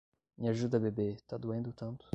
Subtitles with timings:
[0.39, 2.09] Me ajuda bebê, tá doendo tanto